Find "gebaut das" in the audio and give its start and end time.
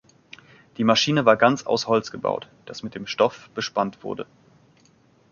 2.09-2.81